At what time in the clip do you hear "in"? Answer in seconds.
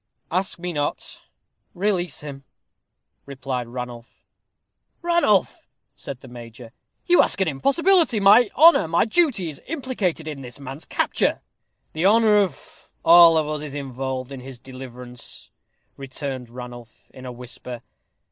10.27-10.41, 14.31-14.39, 17.11-17.27